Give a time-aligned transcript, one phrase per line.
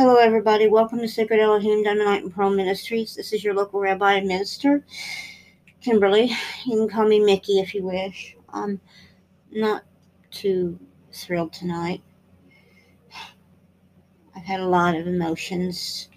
[0.00, 0.66] Hello, everybody.
[0.66, 3.14] Welcome to Sacred Elohim Dynamite and Pearl Ministries.
[3.14, 4.82] This is your local rabbi and minister,
[5.82, 6.32] Kimberly.
[6.64, 8.34] You can call me Mickey if you wish.
[8.48, 8.80] I'm
[9.52, 9.84] not
[10.30, 10.80] too
[11.12, 12.00] thrilled tonight.
[14.34, 16.08] I've had a lot of emotions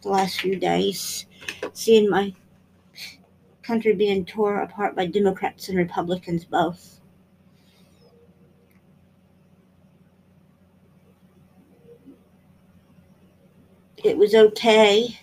[0.00, 1.26] the last few days,
[1.74, 2.32] seeing my
[3.62, 6.95] country being torn apart by Democrats and Republicans both.
[14.06, 15.18] It was okay.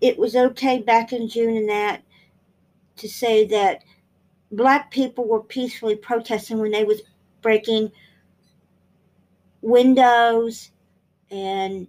[0.00, 2.02] It was okay back in June and that
[2.96, 3.84] to say that
[4.50, 7.02] black people were peacefully protesting when they was
[7.40, 7.92] breaking
[9.62, 10.72] windows
[11.30, 11.86] and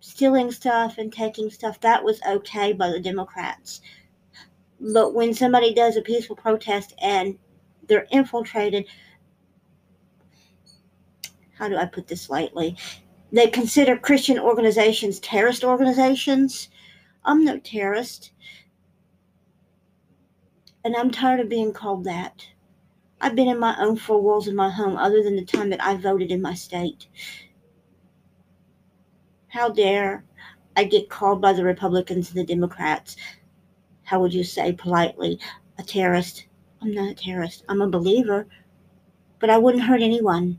[0.00, 1.80] stealing stuff and taking stuff.
[1.80, 3.80] That was okay by the Democrats.
[4.78, 7.38] But when somebody does a peaceful protest and
[7.88, 8.86] they're infiltrated
[11.60, 12.74] how do I put this lightly?
[13.32, 16.70] They consider Christian organizations terrorist organizations.
[17.22, 18.32] I'm no terrorist.
[20.82, 22.46] And I'm tired of being called that.
[23.20, 25.84] I've been in my own four walls in my home other than the time that
[25.84, 27.08] I voted in my state.
[29.48, 30.24] How dare
[30.76, 33.16] I get called by the Republicans and the Democrats?
[34.04, 35.38] How would you say politely?
[35.76, 36.46] A terrorist.
[36.80, 37.64] I'm not a terrorist.
[37.68, 38.46] I'm a believer.
[39.38, 40.58] But I wouldn't hurt anyone.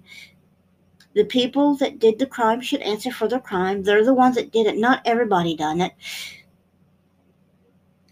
[1.14, 3.84] The people that did the crime should answer for their crime.
[3.84, 4.78] They're the ones that did it.
[4.78, 5.94] Not everybody done it.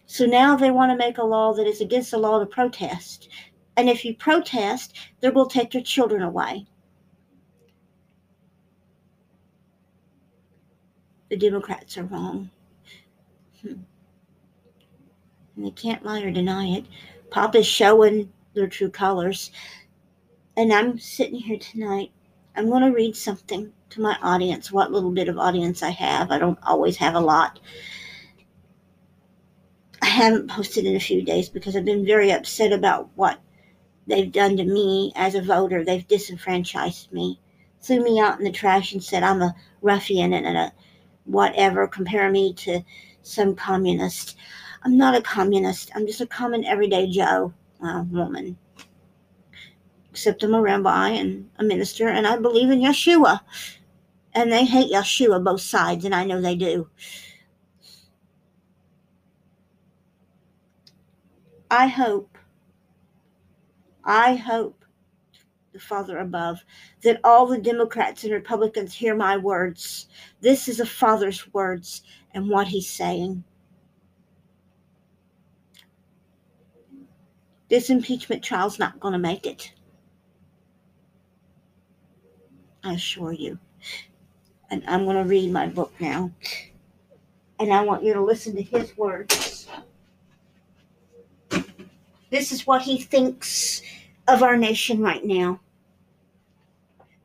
[0.05, 3.29] So now they want to make a law that is against the law to protest.
[3.77, 6.65] And if you protest, they will take your children away.
[11.29, 12.49] The Democrats are wrong.
[13.61, 13.73] Hmm.
[15.55, 16.85] And they can't lie or deny it.
[17.29, 19.51] Pop is showing their true colors.
[20.57, 22.11] And I'm sitting here tonight
[22.59, 26.29] I'm going to read something to my audience, what little bit of audience I have.
[26.29, 27.57] I don't always have a lot.
[30.01, 33.39] I haven't posted in a few days because I've been very upset about what
[34.07, 35.85] they've done to me as a voter.
[35.85, 37.39] They've disenfranchised me,
[37.79, 40.73] threw me out in the trash, and said I'm a ruffian and a
[41.23, 42.83] whatever, compare me to
[43.21, 44.35] some communist.
[44.83, 45.91] I'm not a communist.
[45.95, 48.57] I'm just a common everyday Joe uh, woman
[50.11, 53.41] except I'm a rabbi and a minister, and I believe in Yeshua.
[54.33, 56.89] And they hate Yeshua, both sides, and I know they do.
[61.71, 62.37] I hope,
[64.03, 64.83] I hope,
[65.71, 66.63] the Father above,
[67.03, 70.07] that all the Democrats and Republicans hear my words.
[70.41, 72.01] This is a Father's words
[72.33, 73.43] and what he's saying.
[77.69, 79.71] This impeachment trial's not going to make it.
[82.83, 83.59] I assure you.
[84.71, 86.31] And I'm going to read my book now.
[87.59, 89.67] And I want you to listen to his words.
[92.29, 93.81] This is what he thinks
[94.27, 95.59] of our nation right now.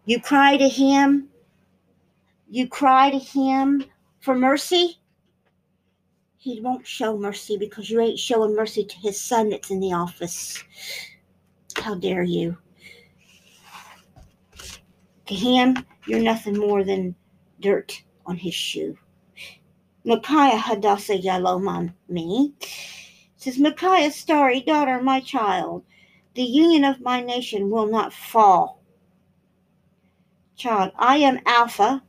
[0.06, 1.28] You cry to him.
[2.50, 3.84] You cry to him
[4.20, 4.98] for mercy.
[6.36, 9.92] He won't show mercy because you ain't showing mercy to his son that's in the
[9.92, 10.62] office.
[11.76, 12.56] How dare you?
[15.26, 17.14] To him, you're nothing more than
[17.60, 18.98] dirt on his shoe.
[20.04, 22.52] Micaiah Hadassah Yalomam me
[23.36, 25.84] says Micaiah, starry daughter, my child,
[26.34, 28.82] the union of my nation will not fall.
[30.56, 32.02] Child, I am Alpha,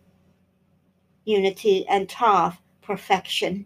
[1.26, 3.66] unity, and Tav, perfection.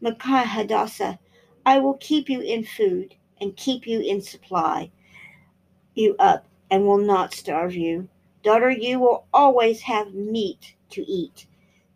[0.00, 1.18] Micaiah Hadassah,
[1.64, 4.90] I will keep you in food and keep you in supply,
[5.94, 8.08] you up and will not starve you.
[8.42, 11.46] Daughter, you will always have meat to eat.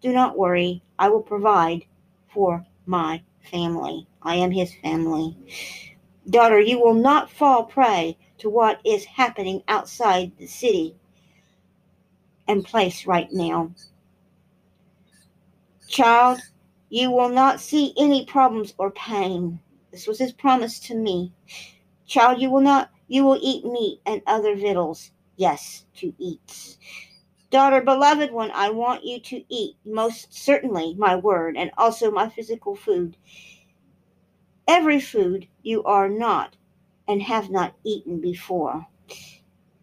[0.01, 1.85] Do not worry, I will provide
[2.29, 4.07] for my family.
[4.23, 5.37] I am his family.
[6.29, 10.95] Daughter, you will not fall prey to what is happening outside the city
[12.47, 13.73] and place right now.
[15.89, 16.41] Child,
[16.91, 19.59] you will not see any problems or pain.
[19.91, 21.33] This was his promise to me.
[22.07, 26.77] Child, you will not you will eat meat and other victuals yes, to eat.
[27.51, 32.29] Daughter, beloved one, I want you to eat, most certainly, my word, and also my
[32.29, 33.17] physical food.
[34.67, 36.57] Every food you are not
[37.07, 38.87] and have not eaten before.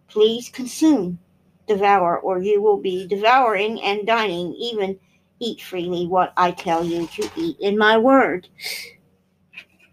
[0.09, 1.19] Please consume,
[1.67, 4.99] devour, or you will be devouring and dining, even
[5.39, 8.47] eat freely what I tell you to eat in my word.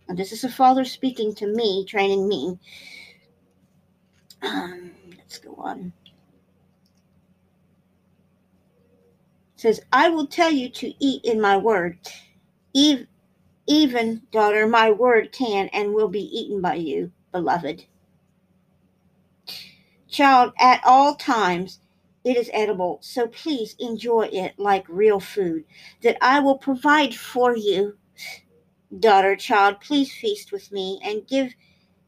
[0.08, 2.58] And this is a father speaking to me, training me.
[4.42, 4.90] Um,
[5.30, 5.92] Let's go on.
[9.54, 11.98] says, I will tell you to eat in my word.
[12.72, 13.06] Eve,
[13.66, 17.84] even, daughter, my word can and will be eaten by you, beloved.
[20.08, 21.78] Child, at all times
[22.24, 25.64] it is edible, so please enjoy it like real food
[26.02, 27.98] that I will provide for you.
[28.98, 31.52] Daughter, child, please feast with me and give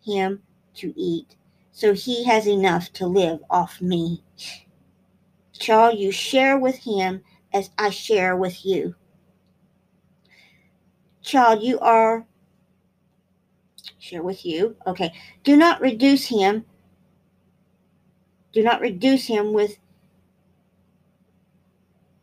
[0.05, 0.43] him
[0.77, 1.37] to eat,
[1.73, 4.23] so he has enough to live off me.
[5.59, 7.23] Child, you share with him
[7.53, 8.95] as I share with you.
[11.23, 12.27] Child, you are
[13.99, 14.77] share with you.
[14.87, 15.13] Okay.
[15.45, 16.65] Do not reduce him.
[18.53, 19.79] Do not reduce him with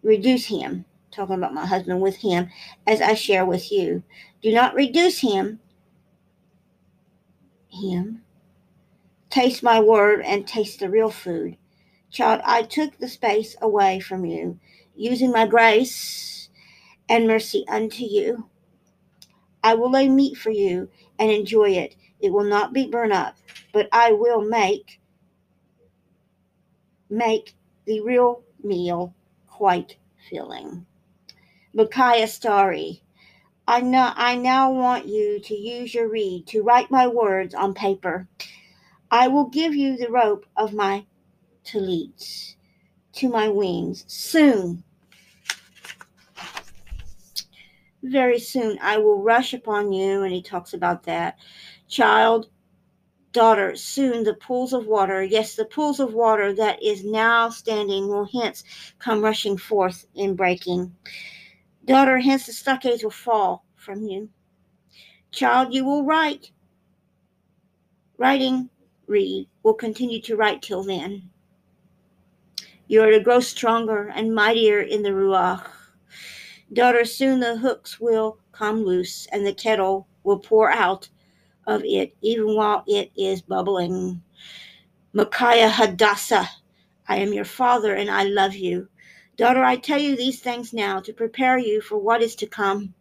[0.03, 0.85] reduce him.
[1.11, 2.49] Talking about my husband with him
[2.85, 4.03] as I share with you.
[4.43, 5.59] Do not reduce him.
[7.69, 8.21] Him.
[9.29, 11.57] Taste my word and taste the real food.
[12.11, 14.59] Child, I took the space away from you,
[14.95, 16.49] using my grace
[17.07, 18.49] and mercy unto you.
[19.63, 20.89] I will lay meat for you
[21.19, 21.95] and enjoy it.
[22.19, 23.35] It will not be burned up,
[23.73, 24.99] but I will make
[27.09, 27.53] make
[27.85, 29.13] the real meal
[29.47, 29.97] quite
[30.29, 30.85] filling.
[31.73, 33.01] Micaiah Starry.
[33.67, 37.73] I now, I now want you to use your reed to write my words on
[37.75, 38.27] paper.
[39.11, 41.05] I will give you the rope of my
[41.63, 42.55] talits
[43.13, 44.05] to my wings.
[44.07, 44.83] Soon,
[48.03, 50.23] very soon, I will rush upon you.
[50.23, 51.37] And he talks about that.
[51.87, 52.49] Child,
[53.31, 58.07] daughter, soon the pools of water, yes, the pools of water that is now standing
[58.07, 58.63] will hence
[58.99, 60.95] come rushing forth in breaking.
[61.85, 64.29] Daughter, hence the stockades will fall from you.
[65.31, 66.51] Child, you will write.
[68.17, 68.69] Writing,
[69.09, 71.29] read, will continue to write till then.
[72.87, 75.67] You are to grow stronger and mightier in the Ruach.
[76.71, 81.09] Daughter, soon the hooks will come loose and the kettle will pour out
[81.67, 84.21] of it even while it is bubbling.
[85.13, 86.49] Micaiah Hadassah,
[87.07, 88.87] I am your father and I love you.
[89.37, 92.93] Daughter, I tell you these things now to prepare you for what is to come.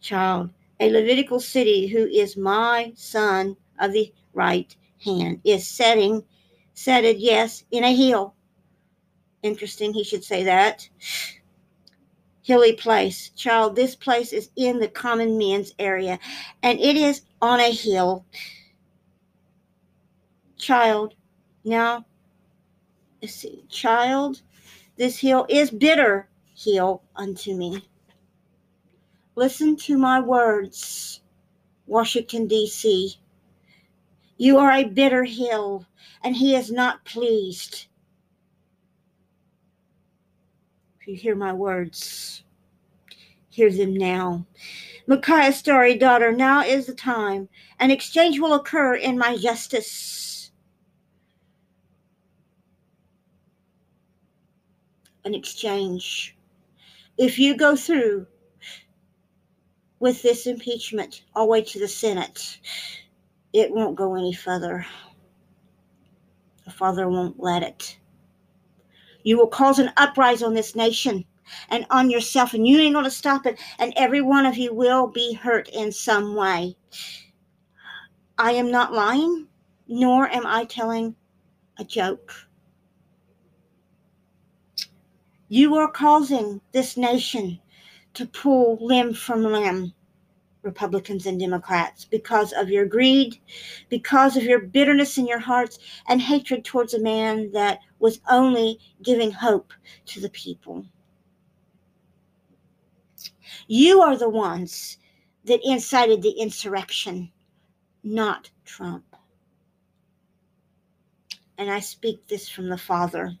[0.00, 0.50] Child,
[0.80, 4.74] a Levitical city who is my son of the right
[5.04, 6.24] hand is setting,
[6.72, 8.34] setted, yes, in a hill.
[9.42, 10.88] Interesting, he should say that.
[12.42, 13.30] Hilly place.
[13.36, 16.18] Child, this place is in the common men's area,
[16.62, 18.24] and it is on a hill.
[20.56, 21.14] Child,
[21.64, 22.06] now,
[23.20, 24.40] let's see, child,
[24.96, 27.86] this hill is bitter hill unto me.
[29.36, 31.20] Listen to my words,
[31.86, 33.14] Washington, D.C.
[34.38, 35.84] You are a bitter hill,
[36.24, 37.88] and he is not pleased.
[41.00, 42.44] If you hear my words,
[43.50, 44.46] hear them now.
[45.06, 47.48] Micaiah Starry, daughter, now is the time.
[47.78, 50.18] An exchange will occur in my justice.
[55.28, 56.34] an exchange.
[57.18, 58.26] If you go through
[60.00, 62.58] with this impeachment all the way to the Senate,
[63.52, 64.86] it won't go any further.
[66.64, 67.98] The Father won't let it.
[69.22, 71.24] You will cause an uprising on this nation
[71.70, 74.74] and on yourself, and you ain't going to stop it, and every one of you
[74.74, 76.76] will be hurt in some way.
[78.36, 79.48] I am not lying,
[79.88, 81.16] nor am I telling
[81.78, 82.32] a joke.
[85.48, 87.58] You are causing this nation
[88.14, 89.94] to pull limb from limb,
[90.62, 93.38] Republicans and Democrats, because of your greed,
[93.88, 98.78] because of your bitterness in your hearts, and hatred towards a man that was only
[99.02, 99.72] giving hope
[100.06, 100.84] to the people.
[103.66, 104.98] You are the ones
[105.44, 107.30] that incited the insurrection,
[108.02, 109.04] not Trump.
[111.56, 113.38] And I speak this from the Father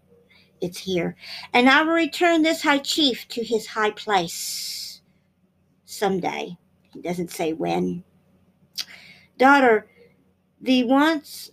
[0.60, 1.16] it's here.
[1.52, 5.00] And I will return this high chief to his high place
[5.84, 6.56] someday.
[6.92, 8.04] He doesn't say when.
[9.38, 9.88] Daughter,
[10.60, 11.50] the once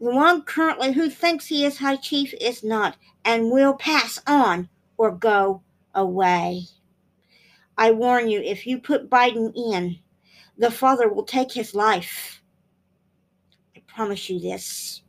[0.00, 4.68] the one currently who thinks he is high chief is not and will pass on
[4.96, 5.62] or go
[5.94, 6.64] away.
[7.78, 9.98] I warn you, if you put Biden in,
[10.58, 12.42] the father will take his life.
[13.76, 15.04] I promise you this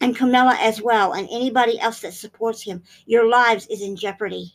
[0.00, 2.82] and Camilla as well, and anybody else that supports him.
[3.06, 4.52] Your lives is in jeopardy.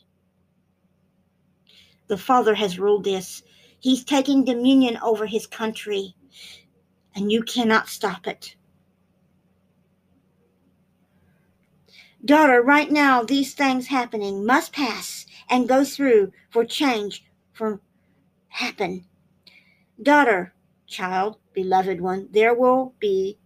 [2.08, 3.42] The Father has ruled this.
[3.86, 6.16] He's taking dominion over his country,
[7.14, 8.56] and you cannot stop it.
[12.24, 17.80] Daughter, right now, these things happening must pass and go through for change for
[18.48, 19.06] happen.
[20.02, 20.52] Daughter,
[20.88, 23.38] child, beloved one, there will be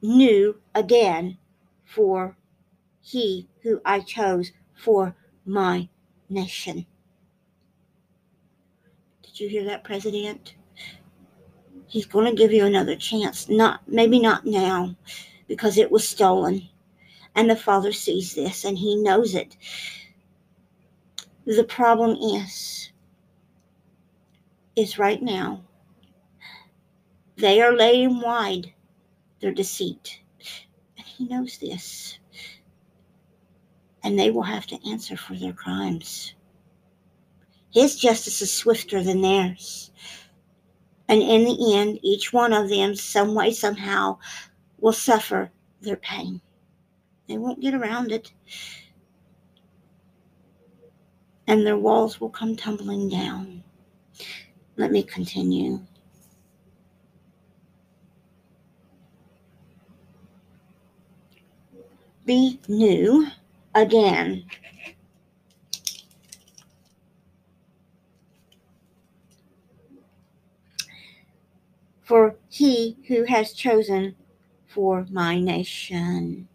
[0.00, 1.36] new again
[1.84, 2.38] for
[3.02, 5.14] he who I chose for
[5.44, 5.90] my
[6.30, 6.86] nation.
[9.32, 10.56] Did you hear that, President?
[11.86, 13.48] He's going to give you another chance.
[13.48, 14.94] Not maybe not now
[15.48, 16.68] because it was stolen.
[17.34, 19.56] And the Father sees this and he knows it.
[21.46, 22.92] The problem is
[24.76, 25.62] is right now
[27.36, 28.72] they are laying wide
[29.40, 30.20] their deceit.
[30.98, 32.18] And he knows this.
[34.04, 36.34] And they will have to answer for their crimes.
[37.72, 39.90] His justice is swifter than theirs.
[41.08, 44.18] And in the end, each one of them, some way, somehow,
[44.78, 45.50] will suffer
[45.80, 46.40] their pain.
[47.28, 48.32] They won't get around it.
[51.46, 53.64] And their walls will come tumbling down.
[54.76, 55.80] Let me continue.
[62.24, 63.26] Be new
[63.74, 64.44] again.
[72.12, 74.16] For he who has chosen
[74.66, 76.46] for my nation.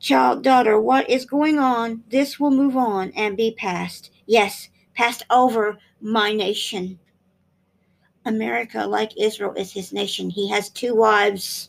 [0.00, 2.02] Child, daughter, what is going on?
[2.08, 4.10] This will move on and be past.
[4.26, 6.98] Yes, passed over my nation.
[8.24, 10.28] America, like Israel, is his nation.
[10.28, 11.68] He has two wives.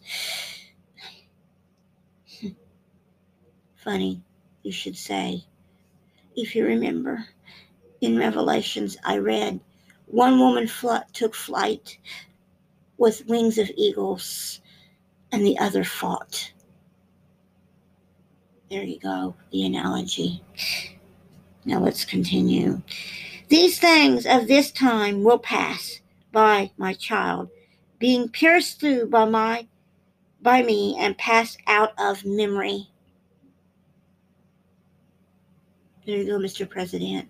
[3.75, 4.23] Funny,
[4.63, 5.45] you should say.
[6.35, 7.23] If you remember,
[8.01, 9.59] in Revelations, I read
[10.07, 11.99] one woman fl- took flight
[12.97, 14.61] with wings of eagles,
[15.31, 16.51] and the other fought.
[18.69, 20.41] There you go, the analogy.
[21.65, 22.81] Now let's continue.
[23.47, 27.49] These things of this time will pass by my child,
[27.99, 29.67] being pierced through by my
[30.41, 32.89] by me and passed out of memory.
[36.05, 36.69] There you go, Mr.
[36.69, 37.27] President.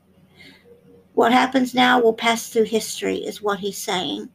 [1.13, 4.29] What happens now will pass through history, is what he's saying.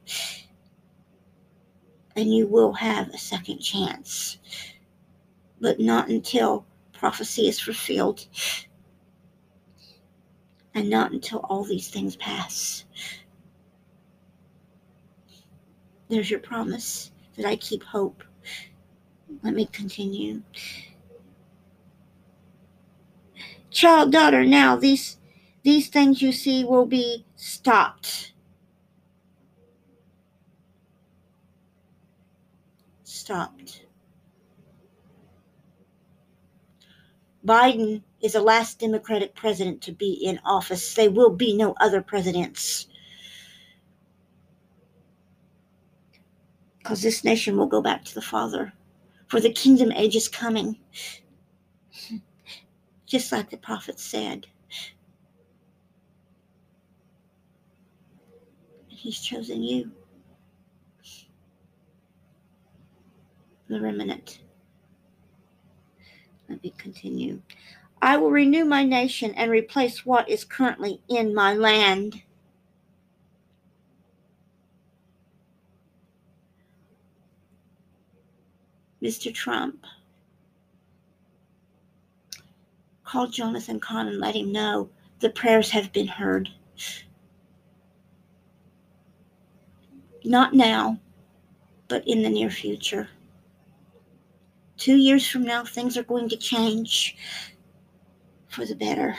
[2.17, 4.39] And you will have a second chance.
[5.61, 8.27] But not until prophecy is fulfilled.
[10.75, 12.85] And not until all these things pass.
[16.09, 18.25] There's your promise that I keep hope.
[19.43, 20.43] Let me continue.
[23.71, 25.19] Child, daughter, now these
[25.63, 28.30] these things you see will be stopped.
[33.21, 33.83] Stopped.
[37.47, 40.95] Biden is the last Democratic president to be in office.
[40.95, 42.87] There will be no other presidents.
[46.79, 48.73] Because this nation will go back to the Father.
[49.29, 50.79] For the kingdom age is coming.
[53.07, 54.47] Just like the prophet said.
[58.89, 59.93] He's chosen you.
[63.71, 64.41] The remnant.
[66.49, 67.41] Let me continue.
[68.03, 72.21] I will renew my nation and replace what is currently in my land.
[79.01, 79.33] Mr.
[79.33, 79.85] Trump
[83.05, 86.49] call Jonathan Cahn and let him know the prayers have been heard.
[90.25, 90.99] Not now,
[91.87, 93.09] but in the near future.
[94.81, 97.15] Two years from now, things are going to change
[98.49, 99.15] for the better.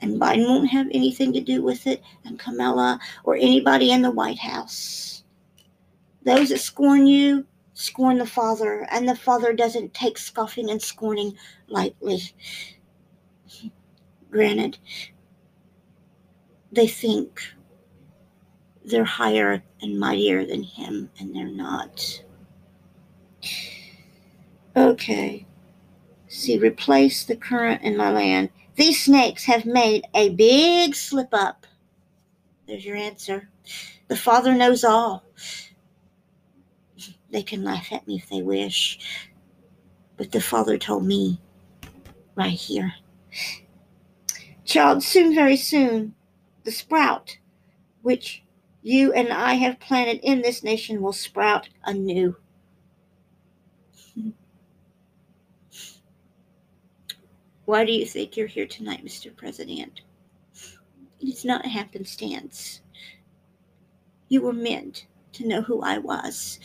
[0.00, 4.10] And Biden won't have anything to do with it, and Kamala or anybody in the
[4.10, 5.24] White House.
[6.22, 11.36] Those that scorn you, scorn the Father, and the Father doesn't take scoffing and scorning
[11.66, 12.22] lightly.
[14.30, 14.78] Granted,
[16.72, 17.42] they think
[18.86, 22.22] they're higher and mightier than Him, and they're not.
[24.78, 25.44] Okay.
[26.28, 28.50] See, replace the current in my land.
[28.76, 31.66] These snakes have made a big slip up.
[32.68, 33.48] There's your answer.
[34.06, 35.24] The Father knows all.
[37.30, 39.00] They can laugh at me if they wish.
[40.16, 41.40] But the Father told me
[42.36, 42.94] right here.
[44.64, 46.14] Child, soon, very soon,
[46.62, 47.38] the sprout
[48.02, 48.44] which
[48.82, 52.36] you and I have planted in this nation will sprout anew.
[57.68, 59.36] Why do you think you're here tonight, Mr.
[59.36, 60.00] President?
[61.20, 62.80] It's not a happenstance.
[64.30, 66.60] You were meant to know who I was.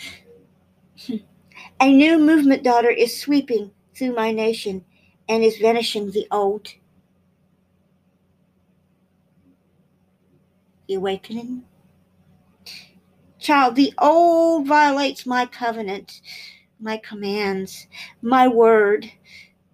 [1.82, 4.86] A new movement, daughter, is sweeping through my nation
[5.28, 6.70] and is vanishing the old.
[10.88, 11.66] The awakening.
[13.40, 16.22] Child, the old violates my covenant,
[16.80, 17.88] my commands,
[18.22, 19.12] my word.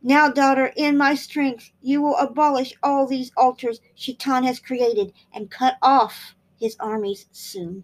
[0.01, 5.51] Now, daughter, in my strength, you will abolish all these altars Shaitan has created and
[5.51, 7.84] cut off his armies soon.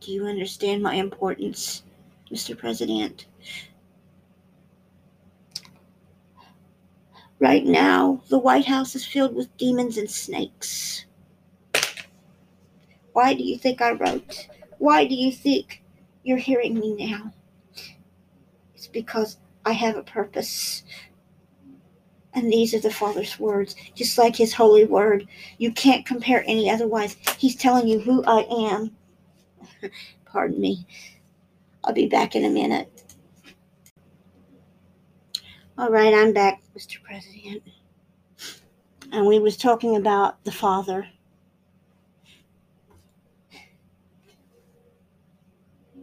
[0.00, 1.82] Do you understand my importance,
[2.30, 2.56] Mr.
[2.56, 3.26] President?
[7.40, 11.06] Right now, the White House is filled with demons and snakes.
[13.12, 14.48] Why do you think I wrote?
[14.78, 15.82] Why do you think
[16.22, 17.32] you're hearing me now?
[18.84, 20.82] It's because I have a purpose.
[22.34, 25.26] And these are the Father's words, just like His holy word.
[25.56, 27.16] You can't compare any otherwise.
[27.38, 28.94] He's telling you who I am.
[30.26, 30.86] Pardon me.
[31.82, 32.90] I'll be back in a minute.
[35.78, 37.02] All right, I'm back, Mr.
[37.02, 37.62] President.
[39.12, 41.08] And we was talking about the Father.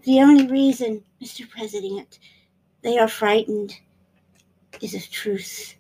[0.04, 1.48] The only reason, Mr.
[1.48, 2.18] President,
[2.84, 3.76] they are frightened
[4.82, 5.76] is of truth.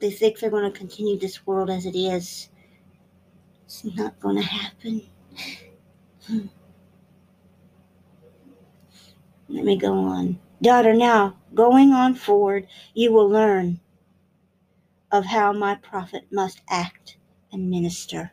[0.00, 2.48] They think they're going to continue this world as it is.
[3.64, 5.02] It's not going to happen.
[6.26, 6.46] Hmm.
[9.48, 10.38] Let me go on.
[10.62, 13.80] Daughter, now, going on forward, you will learn
[15.10, 17.16] of how my prophet must act
[17.52, 18.32] and minister.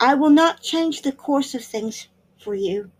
[0.00, 2.08] I will not change the course of things
[2.40, 2.90] for you.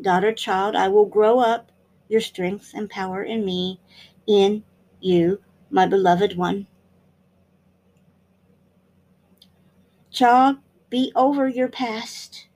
[0.00, 1.70] Daughter, child, I will grow up
[2.08, 3.80] your strength and power in me,
[4.26, 4.64] in
[5.00, 6.66] you, my beloved one.
[10.10, 10.56] Child,
[10.88, 12.48] be over your past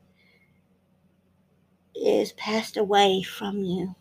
[1.94, 3.94] is passed away from you.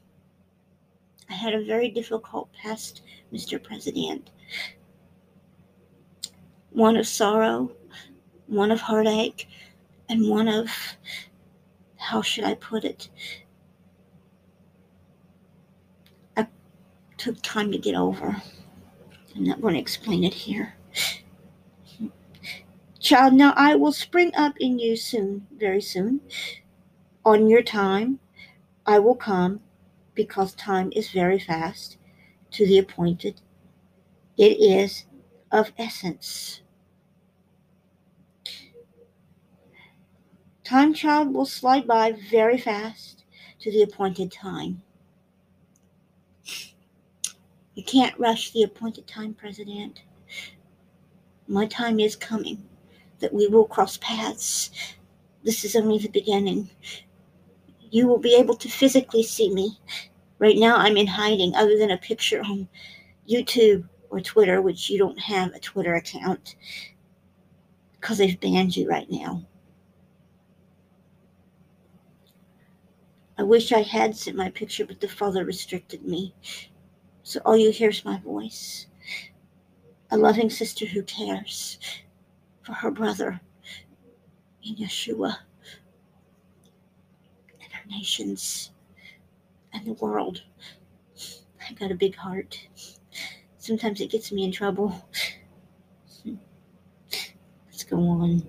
[1.29, 3.01] I had a very difficult past,
[3.31, 3.61] Mr.
[3.61, 4.29] President.
[6.71, 7.71] One of sorrow,
[8.47, 9.47] one of heartache,
[10.09, 10.69] and one of
[12.03, 13.09] how should I put it?
[16.35, 16.47] I
[17.17, 18.41] took time to get over.
[19.35, 20.75] I'm not going to explain it here.
[22.99, 26.21] Child, now I will spring up in you soon, very soon.
[27.25, 28.19] On your time,
[28.85, 29.61] I will come
[30.13, 31.97] because time is very fast
[32.51, 33.41] to the appointed.
[34.37, 35.05] It is
[35.51, 36.62] of essence.
[40.63, 43.25] Time child will slide by very fast
[43.59, 44.81] to the appointed time.
[47.75, 50.03] You can't rush the appointed time, President.
[51.47, 52.63] My time is coming
[53.19, 54.71] that we will cross paths.
[55.43, 56.69] This is only the beginning.
[57.91, 59.77] You will be able to physically see me.
[60.39, 62.69] Right now, I'm in hiding, other than a picture on
[63.29, 66.55] YouTube or Twitter, which you don't have a Twitter account
[67.99, 69.45] because they've banned you right now.
[73.37, 76.33] I wish I had sent my picture, but the father restricted me.
[77.23, 78.87] So all you hear is my voice.
[80.11, 81.79] A loving sister who cares
[82.61, 83.41] for her brother
[84.63, 85.37] in Yeshua
[87.59, 88.71] and our nations
[89.73, 90.43] and the world.
[91.67, 92.67] I got a big heart.
[93.57, 95.09] Sometimes it gets me in trouble.
[97.65, 98.43] Let's go on.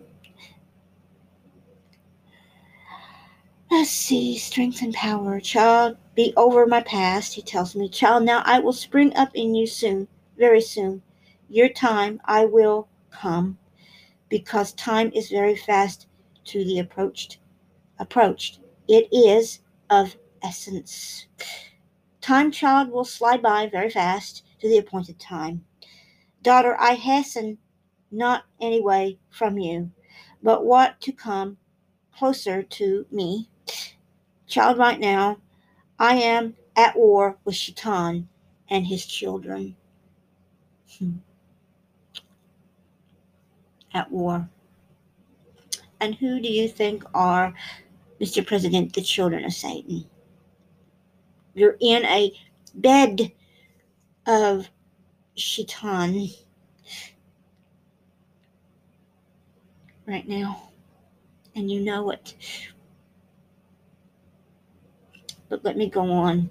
[3.76, 5.40] Let's see, strength and power.
[5.40, 7.88] Child, be over my past, he tells me.
[7.88, 10.06] Child, now I will spring up in you soon,
[10.38, 11.02] very soon.
[11.48, 13.58] Your time I will come,
[14.28, 16.06] because time is very fast
[16.44, 17.38] to the approached.
[17.98, 18.60] Approached.
[18.87, 19.58] It is
[19.90, 21.26] of essence.
[22.20, 25.64] Time, child, will slide by very fast to the appointed time.
[26.42, 27.58] Daughter, I hasten
[28.12, 29.90] not any way from you,
[30.44, 31.56] but what to come
[32.16, 33.48] closer to me
[34.55, 35.38] Child, right now,
[35.99, 38.29] I am at war with Shaitan
[38.71, 39.75] and his children.
[40.97, 41.14] Hmm.
[43.93, 44.49] At war.
[45.99, 47.53] And who do you think are,
[48.21, 48.47] Mr.
[48.47, 50.05] President, the children of Satan?
[51.55, 52.33] You're in a
[52.77, 53.33] bed
[54.25, 54.71] of
[55.35, 56.29] Shaitan.
[60.07, 60.71] right now,
[61.57, 62.35] and you know it.
[65.48, 66.50] But let me go on.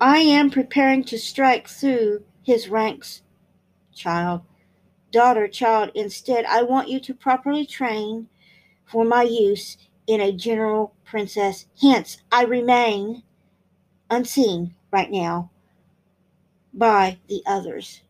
[0.00, 3.22] I am preparing to strike through his ranks,
[3.94, 4.42] child.
[5.10, 8.28] Daughter, child, instead, I want you to properly train
[8.84, 9.76] for my use
[10.06, 11.66] in a general princess.
[11.80, 13.22] Hence, I remain
[14.10, 15.50] unseen right now
[16.72, 18.02] by the others.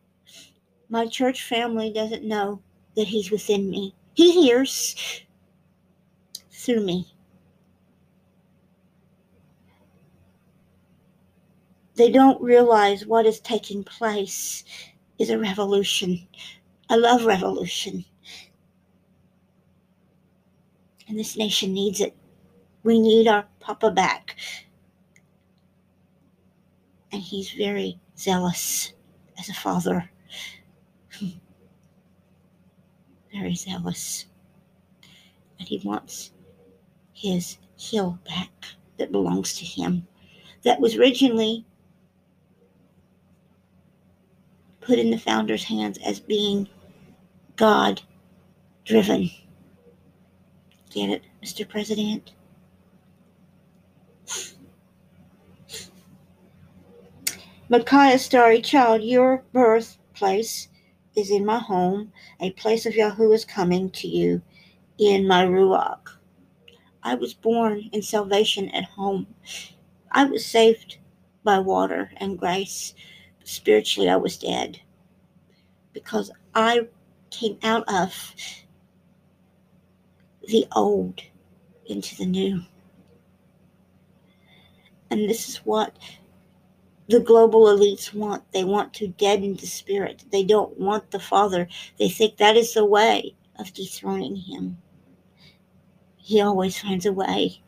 [0.89, 2.61] My church family doesn't know
[2.95, 3.95] that he's within me.
[4.13, 4.95] He hears
[6.69, 7.11] through me.
[11.95, 14.63] They don't realize what is taking place
[15.17, 16.27] is a revolution.
[16.87, 18.05] I love revolution.
[21.07, 22.15] And this nation needs it.
[22.83, 24.35] We need our Papa back.
[27.11, 28.93] And he's very zealous
[29.39, 30.11] as a father.
[33.33, 34.27] very zealous.
[35.57, 36.31] And he wants
[37.19, 38.51] his hill back
[38.97, 40.07] that belongs to him.
[40.63, 41.65] That was originally
[44.79, 46.69] put in the founder's hands as being
[47.57, 48.01] God
[48.85, 49.29] driven.
[50.91, 51.67] Get it, Mr.
[51.67, 52.31] President?
[57.67, 60.69] Micaiah Starry Child, your birthplace
[61.15, 62.13] is in my home.
[62.39, 64.41] A place of Yahoo is coming to you
[64.97, 66.18] in my Ruach.
[67.03, 69.27] I was born in salvation at home.
[70.11, 70.97] I was saved
[71.43, 72.93] by water and grace
[73.43, 74.79] spiritually I was dead
[75.93, 76.87] because I
[77.29, 78.13] came out of
[80.47, 81.21] the old
[81.85, 82.61] into the new.
[85.09, 85.97] And this is what
[87.07, 88.43] the global elites want.
[88.51, 90.23] They want to deaden the spirit.
[90.31, 91.67] They don't want the Father.
[91.97, 94.77] They think that is the way of dethroning him.
[96.29, 97.59] He always finds a way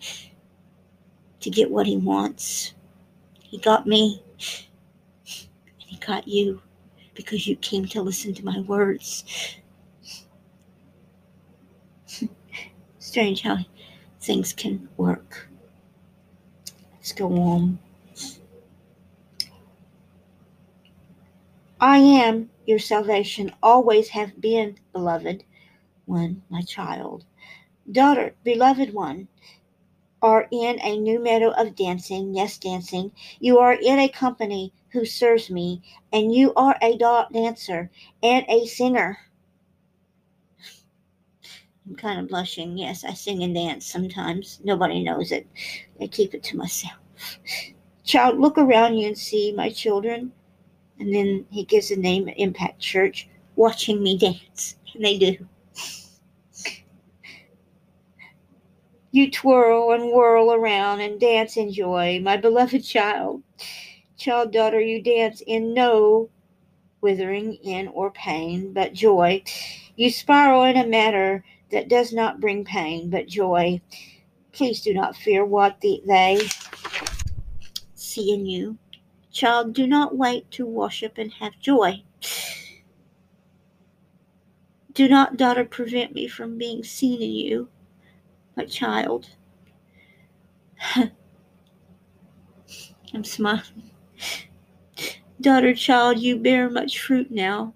[1.40, 2.76] to get what he wants.
[3.42, 6.62] He got me and he got you
[7.16, 9.58] because you came to listen to my words.
[13.00, 13.58] Strange how
[14.20, 15.50] things can work.
[16.94, 17.80] Let's go on.
[21.80, 25.46] I am your salvation, always have been, beloved
[26.06, 27.26] one, my child.
[27.92, 29.28] Daughter, beloved one,
[30.22, 33.12] are in a new meadow of dancing, yes, dancing.
[33.40, 35.82] You are in a company who serves me,
[36.14, 37.90] and you are a dancer
[38.22, 39.18] and a singer.
[41.88, 42.78] I'm kind of blushing.
[42.78, 44.62] Yes, I sing and dance sometimes.
[44.64, 45.48] Nobody knows it.
[46.00, 46.94] I keep it to myself.
[48.06, 50.32] Child, look around you and see my children.
[51.00, 54.78] And then he gives the name Impact Church, watching me dance.
[54.94, 55.48] And they do.
[59.14, 63.44] You twirl and whirl around and dance in joy, my beloved child.
[64.18, 66.30] Child daughter, you dance in no
[67.02, 69.44] withering in or pain, but joy.
[69.98, 73.82] You spiral in a manner that does not bring pain, but joy.
[74.54, 76.40] Please do not fear what the, they
[77.94, 78.78] see in you.
[79.30, 82.04] Child, do not wait to worship and have joy.
[84.94, 87.70] Do not, daughter, prevent me from being seen in you
[88.56, 89.30] my child.
[93.14, 93.92] I'm smiling.
[95.40, 97.74] Daughter, child, you bear much fruit now.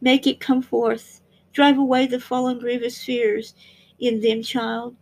[0.00, 1.20] Make it come forth.
[1.52, 3.54] Drive away the fallen grievous fears
[3.98, 4.94] in them, child.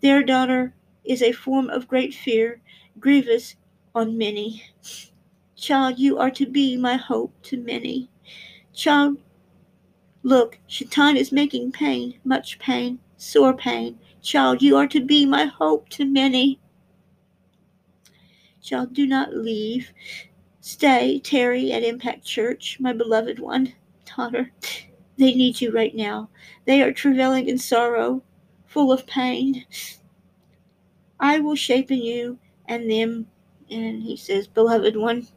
[0.00, 2.60] Their daughter is a form of great fear,
[2.98, 3.56] grievous
[3.94, 4.64] on many.
[5.56, 8.08] Child, you are to be my hope to many.
[8.72, 9.18] Child,
[10.22, 15.44] look, Shaitan is making pain, much pain, sore pain, Child, you are to be my
[15.44, 16.58] hope to many.
[18.62, 19.92] Child, do not leave.
[20.62, 23.74] Stay, tarry at Impact Church, my beloved one,
[24.16, 24.50] daughter.
[25.18, 26.30] They need you right now.
[26.64, 28.22] They are travailing in sorrow,
[28.66, 29.66] full of pain.
[31.20, 33.26] I will shape in you and them.
[33.70, 35.28] And he says, Beloved one,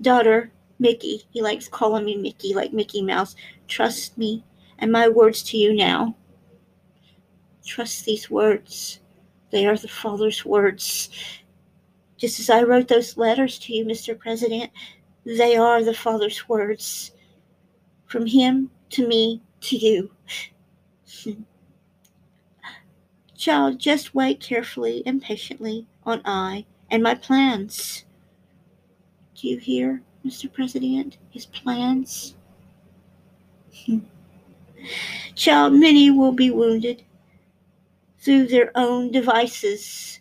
[0.00, 1.24] daughter, Mickey.
[1.30, 3.34] He likes calling me Mickey, like Mickey Mouse.
[3.66, 4.44] Trust me
[4.78, 6.14] and my words to you now.
[7.68, 8.98] Trust these words.
[9.50, 11.10] They are the Father's words.
[12.16, 14.18] Just as I wrote those letters to you, Mr.
[14.18, 14.70] President,
[15.26, 17.12] they are the Father's words.
[18.06, 20.10] From Him to me to you.
[23.36, 28.06] Child, just wait carefully and patiently on I and my plans.
[29.34, 30.50] Do you hear, Mr.
[30.50, 31.18] President?
[31.28, 32.34] His plans?
[35.34, 37.04] Child, many will be wounded
[38.28, 40.20] through their own devices.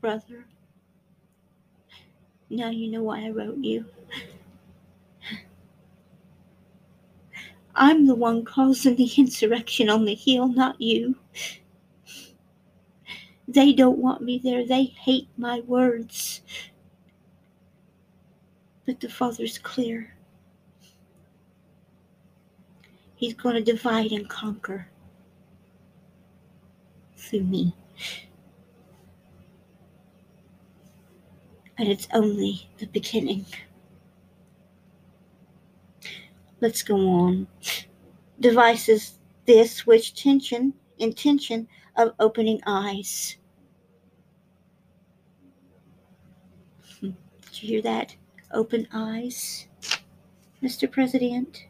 [0.00, 0.46] Brother,
[2.50, 3.86] now you know why I wrote you.
[7.76, 11.16] I'm the one causing the insurrection on the hill, not you.
[13.50, 14.64] They don't want me there.
[14.64, 16.40] They hate my words.
[18.86, 20.14] But the Father's clear.
[23.16, 24.86] He's going to divide and conquer
[27.16, 27.74] through me.
[31.76, 33.46] And it's only the beginning.
[36.60, 37.48] Let's go on.
[38.38, 43.36] Devices this which tension, intention of opening eyes.
[47.00, 47.10] Hmm.
[47.42, 48.14] Did you hear that?
[48.52, 49.66] Open eyes,
[50.62, 50.90] Mr.
[50.90, 51.66] President.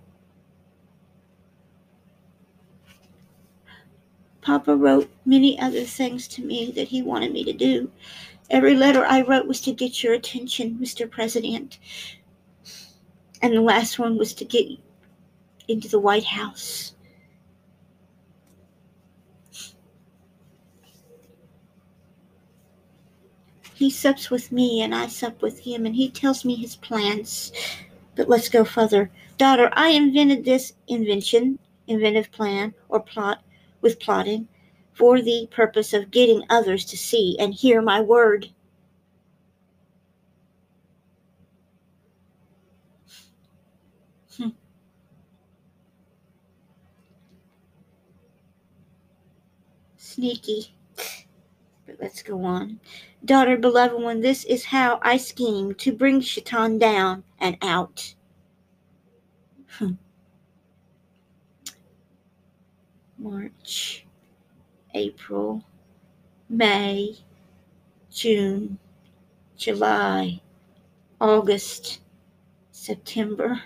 [4.41, 7.91] Papa wrote many other things to me that he wanted me to do.
[8.51, 11.09] Every letter I wrote was to get your attention, Mr.
[11.09, 11.79] President.
[13.43, 14.67] And the last one was to get
[15.69, 16.95] into the White House.
[23.81, 27.51] He sups with me and I sup with him, and he tells me his plans.
[28.15, 29.11] But let's go further.
[29.39, 33.43] Daughter, I invented this invention, inventive plan, or plot
[33.81, 34.47] with plotting
[34.93, 38.51] for the purpose of getting others to see and hear my word.
[44.37, 44.51] Hmm.
[49.97, 50.75] Sneaky.
[51.87, 52.79] But let's go on.
[53.25, 58.15] Daughter, beloved one, this is how I scheme to bring Shaitan down and out.
[59.69, 59.93] Hmm.
[63.19, 64.07] March.
[64.95, 65.63] April,
[66.49, 67.17] May,
[68.11, 68.79] June,
[69.57, 70.41] July,
[71.21, 72.01] August,
[72.73, 73.63] September,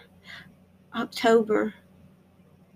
[0.95, 1.75] October.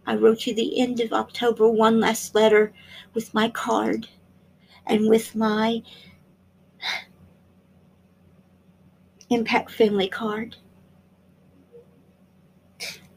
[0.07, 2.73] I wrote you the end of October one last letter
[3.13, 4.09] with my card
[4.87, 5.83] and with my
[9.31, 10.57] Impact Family card.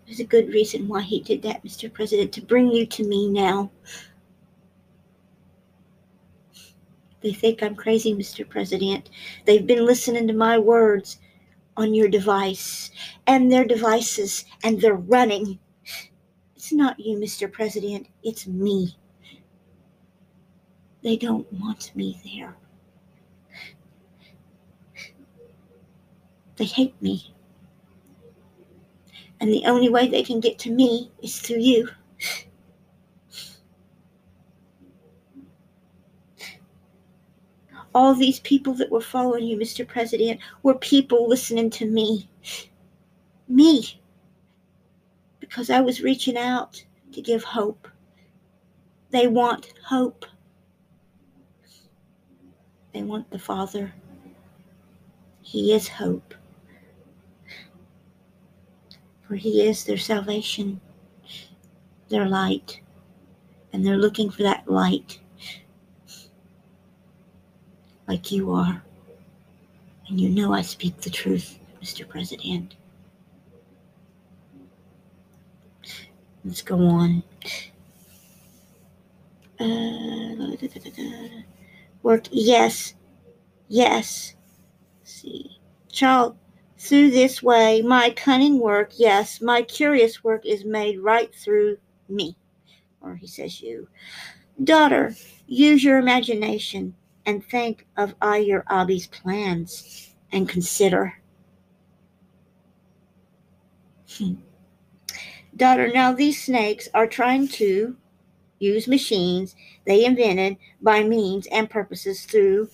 [0.05, 1.91] There's a good reason why he did that, Mr.
[1.91, 3.71] President, to bring you to me now.
[7.21, 8.47] They think I'm crazy, Mr.
[8.47, 9.09] President.
[9.45, 11.19] They've been listening to my words
[11.77, 12.91] on your device
[13.27, 15.59] and their devices, and they're running.
[16.55, 17.49] It's not you, Mr.
[17.51, 18.97] President, it's me.
[21.03, 22.55] They don't want me there.
[26.61, 27.33] They hate me.
[29.39, 31.89] And the only way they can get to me is through you.
[37.95, 39.87] all these people that were following you, Mr.
[39.87, 42.29] President, were people listening to me.
[43.47, 43.99] Me.
[45.39, 47.87] Because I was reaching out to give hope.
[49.09, 50.27] They want hope.
[52.93, 53.95] They want the Father.
[55.41, 56.35] He is hope.
[59.31, 60.81] For He is their salvation,
[62.09, 62.81] their light.
[63.71, 65.21] And they're looking for that light
[68.09, 68.83] like you are.
[70.09, 72.05] And you know I speak the truth, Mr.
[72.05, 72.75] President.
[76.43, 77.23] Let's go on.
[79.57, 81.43] Uh, da, da, da,
[82.03, 82.95] Work, yes,
[83.69, 84.35] yes.
[84.99, 85.57] Let's see,
[85.89, 86.35] child,
[86.81, 91.77] through this way, my cunning work, yes, my curious work is made right through
[92.09, 92.35] me.
[93.01, 93.87] Or he says, you.
[94.63, 95.15] Daughter,
[95.45, 96.95] use your imagination
[97.27, 101.13] and think of Ayur Abi's plans and consider.
[104.17, 104.33] Hmm.
[105.55, 107.95] Daughter, now these snakes are trying to
[108.57, 112.69] use machines they invented by means and purposes through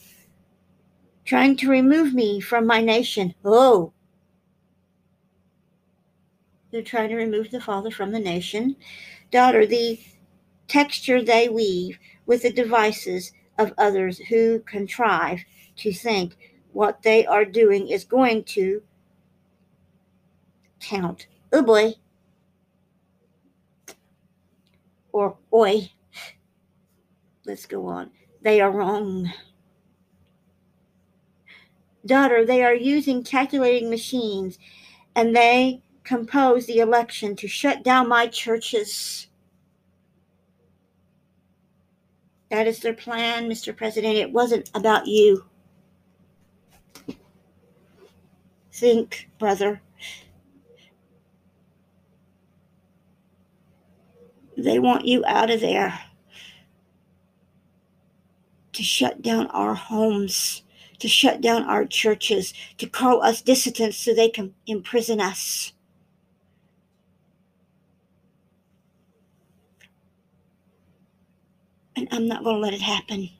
[1.25, 3.35] trying to remove me from my nation.
[3.43, 3.91] Oh,
[6.77, 8.75] they're trying to remove the father from the nation.
[9.31, 9.99] Daughter, the
[10.67, 15.39] texture they weave with the devices of others who contrive
[15.77, 16.35] to think
[16.73, 18.83] what they are doing is going to
[20.79, 21.25] count.
[21.51, 21.95] Oh boy.
[25.11, 25.89] Or oi.
[27.43, 28.11] Let's go on.
[28.43, 29.33] They are wrong.
[32.05, 34.59] Daughter, they are using calculating machines
[35.15, 39.27] and they compose the election to shut down my churches.
[42.49, 43.75] That is their plan, Mr.
[43.75, 44.15] President.
[44.15, 45.43] It wasn't about you.
[48.71, 49.81] Think, brother.
[54.55, 55.99] They want you out of there
[58.71, 60.63] to shut down our homes,
[60.99, 65.73] to shut down our churches, to call us dissidents so they can imprison us.
[71.97, 73.31] And I'm not going to let it happen.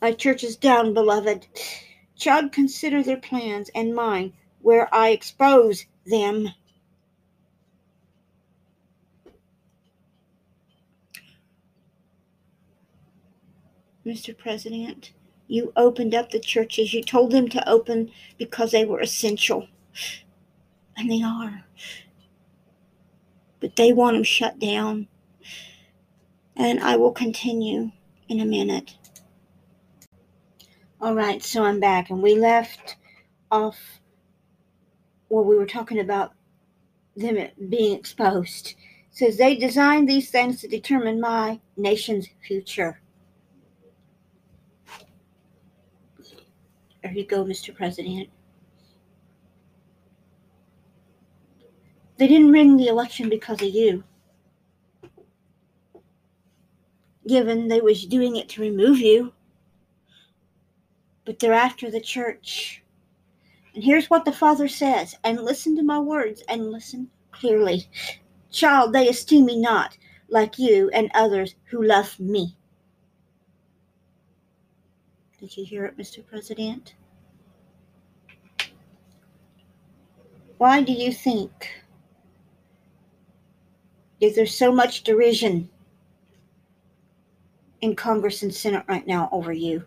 [0.00, 1.46] My church is down, beloved.
[2.16, 6.48] Chug, consider their plans and mine where I expose them.
[14.06, 14.36] Mr.
[14.36, 15.12] President,
[15.48, 16.92] you opened up the churches.
[16.92, 19.66] You told them to open because they were essential.
[20.96, 21.64] And they are.
[23.58, 25.08] But they want them shut down.
[26.54, 27.92] And I will continue
[28.28, 28.96] in a minute.
[31.00, 32.10] All right, so I'm back.
[32.10, 32.96] And we left
[33.50, 34.00] off
[35.28, 36.32] where we were talking about
[37.16, 38.74] them being exposed.
[39.10, 43.00] It says they designed these things to determine my nation's future.
[47.08, 47.74] There you go, Mr.
[47.74, 48.28] President.
[52.18, 54.04] They didn't ring the election because of you.
[57.26, 59.32] Given they was doing it to remove you.
[61.24, 62.82] But they're after the church.
[63.74, 67.88] And here's what the Father says, and listen to my words and listen clearly.
[68.50, 69.96] Child, they esteem me not
[70.28, 72.54] like you and others who love me.
[75.40, 76.26] Did you hear it, Mr.
[76.26, 76.92] President?
[80.58, 81.70] Why do you think
[84.20, 85.70] that there's so much derision
[87.80, 89.84] in Congress and Senate right now over you?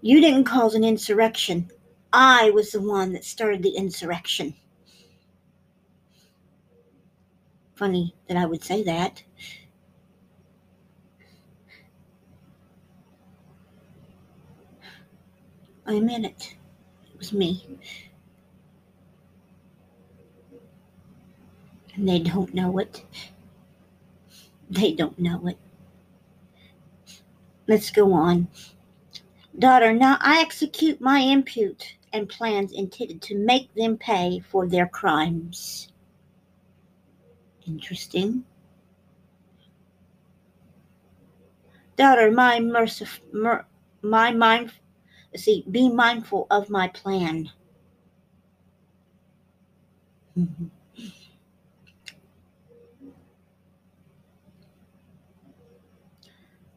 [0.00, 1.70] You didn't cause an insurrection.
[2.14, 4.54] I was the one that started the insurrection.
[7.74, 9.22] Funny that I would say that.
[15.86, 16.56] I meant it.
[17.12, 17.64] It was me.
[21.94, 23.04] And they don't know it.
[24.70, 25.58] They don't know it.
[27.66, 28.48] Let's go on.
[29.58, 34.86] Daughter, now I execute my impute and plans intended to make them pay for their
[34.86, 35.88] crimes.
[37.66, 38.44] Interesting.
[41.96, 43.66] Daughter, my merciful, mer,
[44.02, 44.72] my mind,
[45.36, 47.50] see, be mindful of my plan.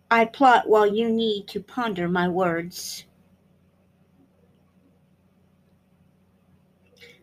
[0.10, 3.06] I plot while you need to ponder my words.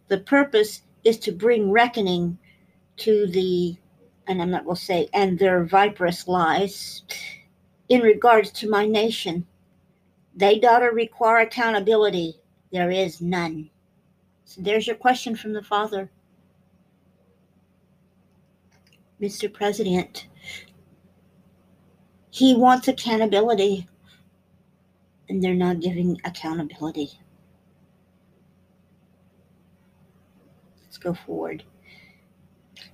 [0.09, 2.39] The purpose is to bring reckoning
[2.99, 3.77] to the,
[4.27, 7.03] and I'm not going to say, and their viperous lies
[7.89, 9.47] in regards to my nation.
[10.37, 12.41] They, daughter, require accountability.
[12.73, 13.71] There is none.
[14.45, 16.11] So there's your question from the Father.
[19.21, 19.53] Mr.
[19.53, 20.27] President,
[22.31, 23.87] he wants accountability,
[25.29, 27.21] and they're not giving accountability.
[30.83, 31.63] Let's go forward.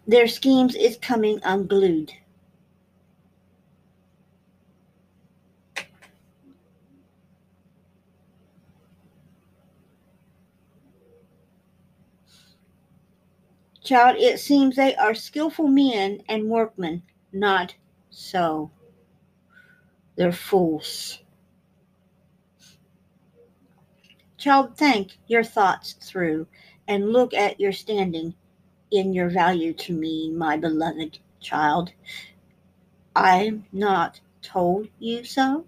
[0.06, 2.12] Their schemes is coming unglued.
[13.82, 17.02] Child, it seems they are skillful men and workmen,
[17.32, 17.74] not
[18.10, 18.70] so.
[20.16, 21.20] They're fools.
[24.36, 26.46] Child, think your thoughts through
[26.88, 28.34] and look at your standing
[28.90, 31.92] in your value to me, my beloved child.
[33.14, 35.64] I'm not told you so.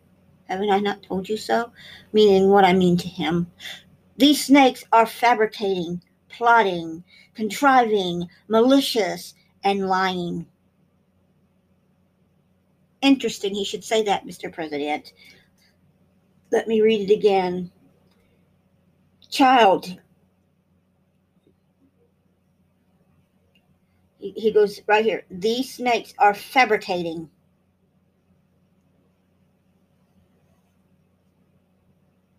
[0.48, 1.72] Haven't I not told you so?
[2.12, 3.50] Meaning what I mean to him.
[4.16, 6.02] These snakes are fabricating,
[6.36, 7.04] plotting,
[7.34, 10.46] contriving, malicious, and lying.
[13.00, 14.52] Interesting, he should say that, Mr.
[14.52, 15.12] President.
[16.50, 17.70] Let me read it again.
[19.30, 19.98] Child,
[24.18, 25.24] he goes right here.
[25.30, 27.28] These snakes are fabricating.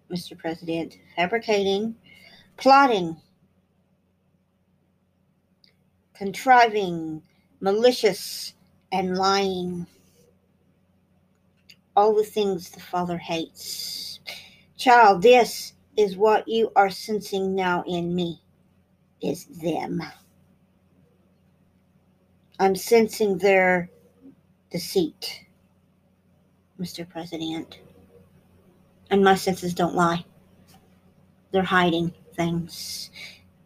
[0.09, 0.37] Mr.
[0.37, 1.95] President, fabricating,
[2.57, 3.17] plotting,
[6.13, 7.21] contriving,
[7.59, 8.53] malicious,
[8.91, 9.87] and lying.
[11.95, 14.19] All the things the Father hates.
[14.77, 18.41] Child, this is what you are sensing now in me,
[19.21, 20.01] is them.
[22.59, 23.89] I'm sensing their
[24.71, 25.45] deceit,
[26.79, 27.07] Mr.
[27.07, 27.79] President.
[29.11, 30.25] And my senses don't lie.
[31.51, 33.11] They're hiding things.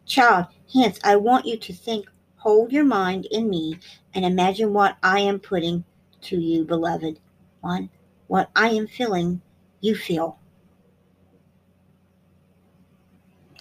[0.04, 2.06] Child, hence, I want you to think,
[2.48, 3.78] hold your mind in me,
[4.14, 5.84] and imagine what I am putting
[6.22, 7.20] to you, beloved.
[7.60, 7.90] One,
[8.26, 9.42] what I am feeling,
[9.82, 10.38] you feel.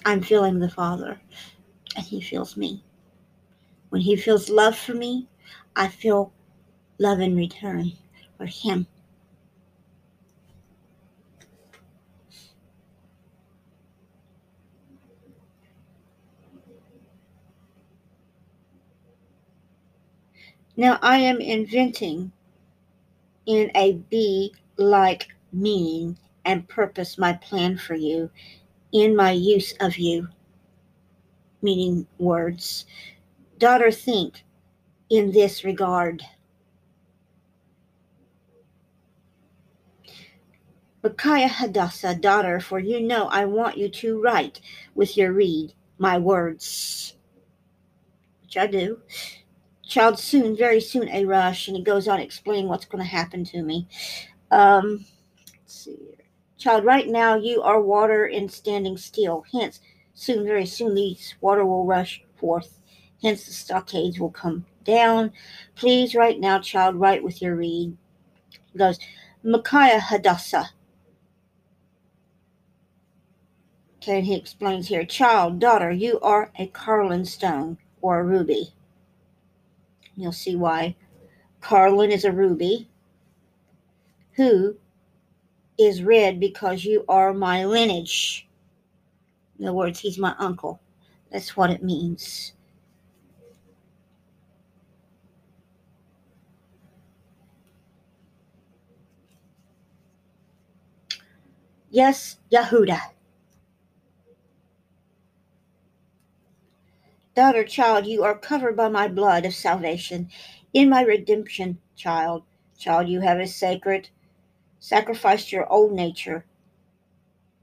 [0.05, 1.19] I'm feeling the Father,
[1.97, 2.81] and He feels me.
[3.89, 5.27] When he feels love for me,
[5.75, 6.31] I feel
[6.97, 7.91] love in return
[8.37, 8.87] for him.
[20.77, 22.31] Now I am inventing
[23.45, 28.29] in a be like meaning and purpose my plan for you
[28.93, 30.29] in my use of you,
[31.61, 32.85] meaning words
[33.57, 34.43] daughter think
[35.09, 36.23] in this regard?
[41.03, 44.59] Micaiah Hadassah, daughter, for you know I want you to write
[44.93, 47.15] with your reed my words,
[48.43, 48.99] which I do.
[49.87, 53.43] Child, soon, very soon, a rush, and he goes on explaining what's going to happen
[53.45, 53.87] to me.
[54.51, 55.05] Um,
[55.51, 55.97] let's see.
[56.57, 59.45] Child, right now you are water in standing still.
[59.51, 59.79] Hence,
[60.13, 62.77] soon, very soon, these water will rush forth
[63.21, 65.31] hence the stockades will come down.
[65.75, 67.97] Please, right now, child, write with your reed.
[68.71, 68.99] He goes,
[69.43, 70.69] Micaiah Hadassah.
[73.97, 78.73] Okay, and he explains here, child, daughter, you are a Carlin stone or a ruby.
[80.17, 80.97] You'll see why.
[81.61, 82.89] Carlin is a ruby
[84.33, 84.77] who
[85.77, 88.47] is red because you are my lineage.
[89.59, 90.79] In other words, he's my uncle.
[91.31, 92.53] That's what it means.
[101.89, 102.99] Yes, Yahuda.
[107.37, 110.27] Daughter, child, you are covered by my blood of salvation.
[110.73, 112.41] In my redemption, child,
[112.79, 114.09] child, you have a sacred,
[114.79, 116.45] sacrificed your old nature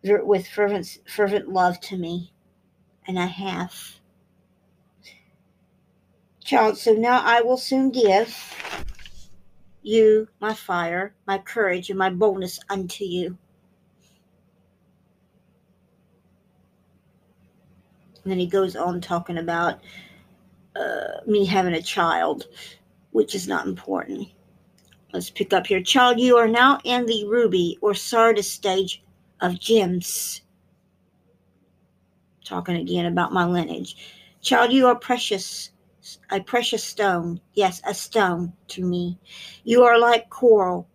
[0.04, 2.32] with fervent, fervent love to me,
[3.04, 3.74] and I have.
[6.44, 8.32] Child, so now I will soon give
[9.82, 13.38] you my fire, my courage, and my boldness unto you.
[18.24, 19.80] And then he goes on talking about
[20.74, 22.46] uh, me having a child,
[23.12, 24.28] which is not important.
[25.12, 25.82] Let's pick up here.
[25.82, 29.02] Child, you are now in the ruby or sardis stage
[29.40, 30.42] of gems.
[32.44, 33.96] Talking again about my lineage.
[34.40, 35.70] Child, you are precious,
[36.30, 37.40] a precious stone.
[37.52, 39.18] Yes, a stone to me.
[39.64, 40.88] You are like coral,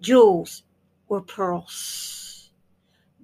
[0.00, 0.64] jewels,
[1.08, 2.50] or pearls.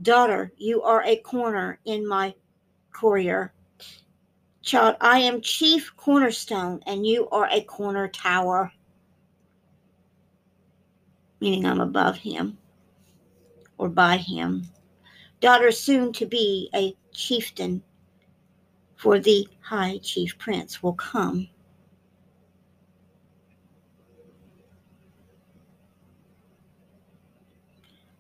[0.01, 2.35] Daughter, you are a corner in my
[2.93, 3.53] courier.
[4.62, 8.72] Child, I am chief cornerstone, and you are a corner tower.
[11.40, 12.59] Meaning I'm above him
[13.78, 14.68] or by him.
[15.40, 17.82] Daughter, soon to be a chieftain,
[18.95, 21.49] for the high chief prince will come.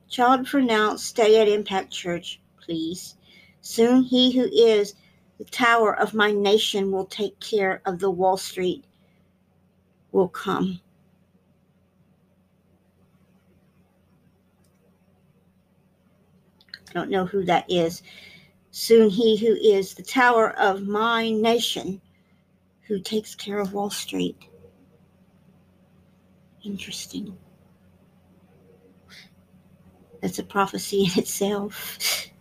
[0.08, 3.16] Child, now, stay at Impact Church, please.
[3.62, 4.94] Soon he who is
[5.38, 8.84] the tower of my nation will take care of the Wall Street
[10.10, 10.80] will come.
[16.90, 18.02] I don't know who that is.
[18.72, 22.00] Soon he who is the tower of my nation
[22.82, 24.36] who takes care of Wall Street.
[26.64, 27.38] Interesting.
[30.20, 32.28] That's a prophecy in itself.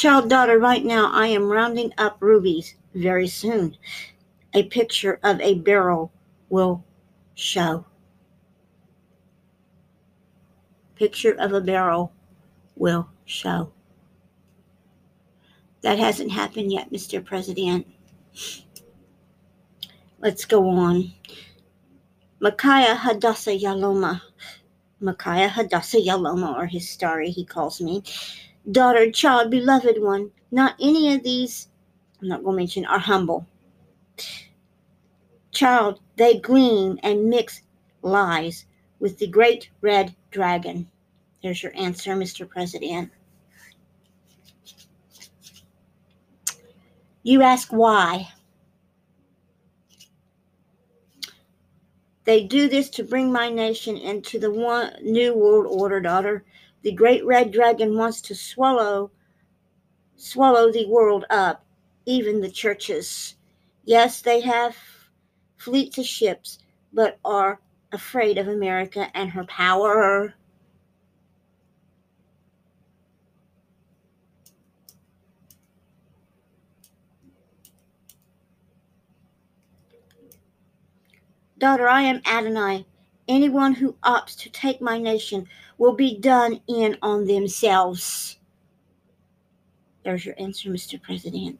[0.00, 3.76] Child daughter, right now I am rounding up rubies very soon.
[4.54, 6.10] a picture of a barrel
[6.48, 6.82] will
[7.34, 7.84] show.
[10.94, 12.14] Picture of a barrel
[12.76, 13.74] will show.
[15.82, 17.22] That hasn't happened yet, Mr.
[17.22, 17.86] President.
[20.18, 21.12] Let's go on.
[22.40, 24.22] Micaiah Hadassah Yaloma.
[24.98, 28.02] Micaiah Hadassah Yaloma, or his story, he calls me.
[28.68, 31.68] Daughter, child, beloved one, not any of these,
[32.20, 33.46] I'm not going to mention, are humble.
[35.52, 37.62] Child, they gleam and mix
[38.02, 38.66] lies
[38.98, 40.88] with the great red dragon.
[41.42, 42.48] There's your answer, Mr.
[42.48, 43.10] President.
[47.22, 48.28] You ask why.
[52.24, 56.44] They do this to bring my nation into the one new world order, daughter.
[56.82, 59.10] The great red dragon wants to swallow
[60.16, 61.64] swallow the world up,
[62.06, 63.36] even the churches.
[63.84, 64.76] Yes, they have
[65.56, 66.58] fleets of ships,
[66.92, 67.60] but are
[67.92, 70.34] afraid of America and her power.
[81.58, 82.86] Daughter, I am Adonai.
[83.28, 85.46] Anyone who opts to take my nation
[85.80, 88.38] will be done in on themselves.
[90.04, 91.00] There's your answer, Mr.
[91.00, 91.58] President.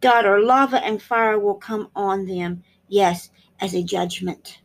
[0.00, 3.30] Daughter, lava and fire will come on them, yes,
[3.60, 4.60] as a judgment.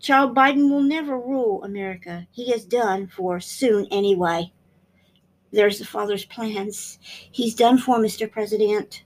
[0.00, 2.26] Child Biden will never rule America.
[2.30, 4.50] He is done for soon anyway.
[5.52, 6.98] There's the father's plans.
[7.02, 8.30] He's done for, Mr.
[8.30, 9.04] President.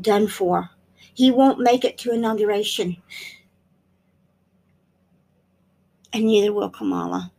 [0.00, 0.70] Done for.
[1.16, 2.98] He won't make it to inauguration.
[6.12, 7.32] And neither will Kamala.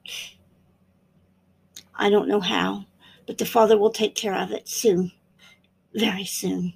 [1.94, 2.86] I don't know how,
[3.28, 5.12] but the Father will take care of it soon,
[5.94, 6.74] very soon.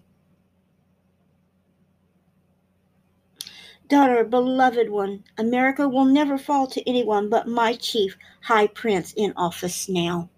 [3.88, 9.34] Daughter, beloved one, America will never fall to anyone but my chief high prince in
[9.36, 10.30] office now.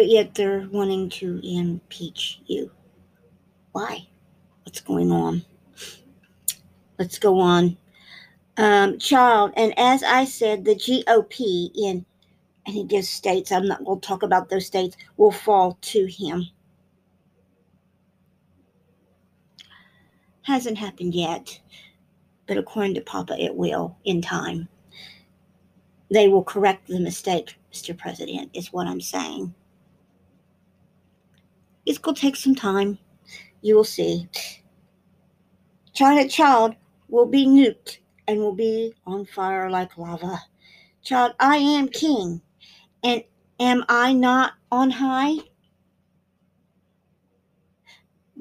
[0.00, 2.70] But yet they're wanting to impeach you.
[3.72, 4.08] Why?
[4.62, 5.44] What's going on?
[6.98, 7.76] Let's go on
[8.56, 9.52] um, child.
[9.58, 12.06] And as I said, the GOP in,
[12.64, 16.06] and he gives states, I'm not going to talk about those states, will fall to
[16.06, 16.46] him.
[20.40, 21.60] Hasn't happened yet,
[22.46, 24.66] but according to Papa, it will in time.
[26.10, 27.94] They will correct the mistake, Mr.
[27.94, 29.54] President, is what I'm saying.
[31.86, 32.98] It's going to take some time.
[33.62, 34.28] You will see.
[35.92, 36.76] China Child
[37.08, 40.40] will be nuked and will be on fire like lava.
[41.02, 42.40] Child, I am king,
[43.02, 43.24] and
[43.58, 45.36] am I not on high?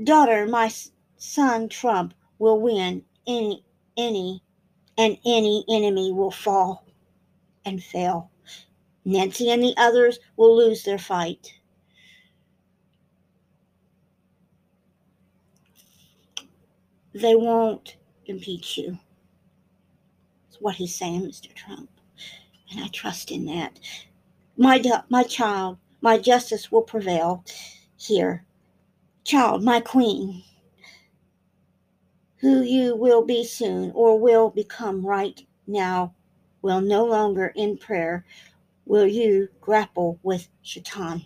[0.03, 0.71] Daughter, my
[1.17, 3.63] son Trump will win any
[3.97, 4.41] any
[4.97, 6.85] and any enemy will fall
[7.65, 8.31] and fail.
[9.05, 11.58] Nancy and the others will lose their fight.
[17.13, 18.91] They won't impeach you
[20.49, 21.53] It's what he's saying, Mr.
[21.53, 21.89] Trump.
[22.71, 23.79] And I trust in that.
[24.57, 27.45] My, my child, my justice will prevail
[27.97, 28.45] here.
[29.25, 30.43] Child, my queen,
[32.39, 36.15] who you will be soon or will become right now,
[36.61, 38.25] will no longer in prayer
[38.85, 41.25] will you grapple with Shaitan.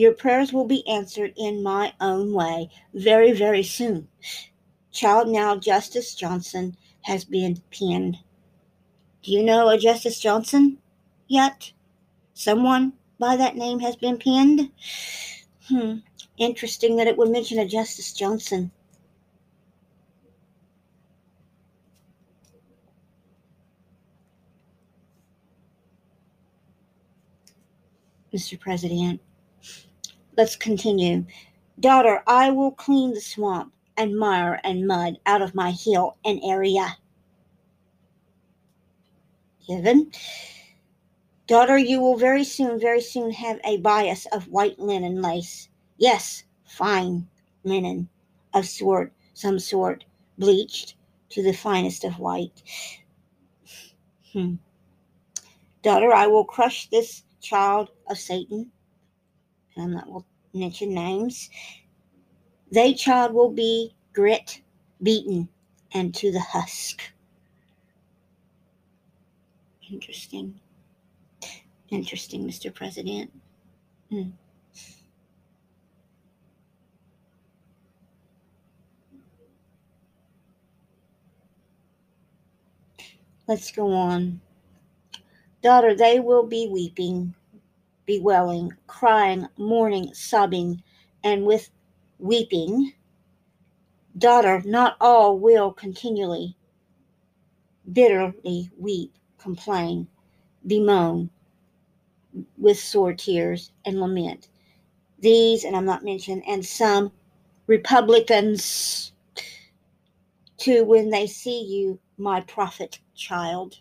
[0.00, 4.08] Your prayers will be answered in my own way very, very soon.
[4.90, 8.16] Child now, Justice Johnson has been pinned.
[9.22, 10.78] Do you know a Justice Johnson
[11.28, 11.72] yet?
[12.32, 14.70] Someone by that name has been pinned?
[15.68, 15.96] Hmm.
[16.38, 18.70] Interesting that it would mention a Justice Johnson.
[28.32, 28.58] Mr.
[28.58, 29.20] President.
[30.36, 31.26] Let's continue.
[31.78, 36.40] Daughter, I will clean the swamp and mire and mud out of my hill and
[36.44, 36.96] area.
[39.66, 40.12] Given.
[41.46, 45.68] Daughter, you will very soon, very soon have a bias of white linen lace.
[45.98, 47.28] Yes, fine
[47.64, 48.08] linen
[48.54, 50.04] of sort, some sort,
[50.38, 50.94] bleached
[51.30, 52.62] to the finest of white.
[54.32, 54.54] Hmm.
[55.82, 58.70] Daughter, I will crush this child of Satan.
[59.80, 61.50] I'm not will mention names.
[62.72, 64.62] They child will be grit,
[65.02, 65.48] beaten,
[65.92, 67.02] and to the husk.
[69.90, 70.60] Interesting.
[71.90, 72.72] Interesting, Mr.
[72.72, 73.32] President.
[74.10, 74.30] Hmm.
[83.48, 84.40] Let's go on.
[85.62, 87.34] Daughter, they will be weeping,
[88.10, 90.82] bewailing, crying, mourning, sobbing,
[91.22, 91.70] and with
[92.18, 92.92] weeping.
[94.18, 96.56] Daughter, not all will continually,
[97.92, 100.08] bitterly weep, complain,
[100.66, 101.30] bemoan,
[102.58, 104.48] with sore tears and lament.
[105.20, 107.12] These, and I'm not mentioning, and some
[107.68, 109.12] Republicans,
[110.56, 113.78] too, when they see you, my prophet child.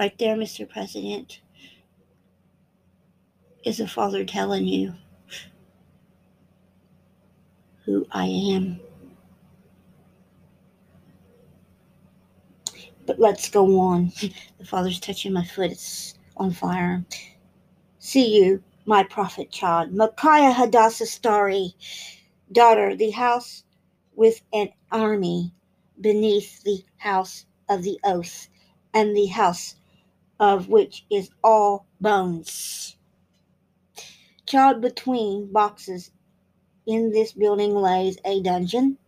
[0.00, 0.66] Right there, Mr.
[0.66, 1.42] President,
[3.66, 4.94] is a father telling you
[7.84, 8.80] who I am.
[13.04, 14.10] But let's go on.
[14.58, 17.04] The Father's touching my foot, it's on fire.
[17.98, 19.92] See you, my prophet child.
[19.92, 21.74] Micaiah Hadassah Starry,
[22.52, 23.64] daughter, the house
[24.14, 25.52] with an army
[26.00, 28.48] beneath the house of the oath,
[28.94, 29.74] and the house
[30.40, 32.96] of which is all bones.
[34.46, 36.10] Child between boxes
[36.86, 38.98] in this building lays a dungeon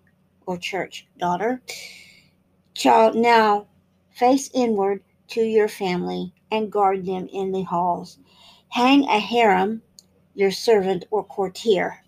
[0.46, 1.62] or church, daughter.
[2.74, 3.66] Child now
[4.12, 8.18] Face inward to your family and guard them in the halls.
[8.68, 9.82] Hang a harem,
[10.34, 12.04] your servant or courtier,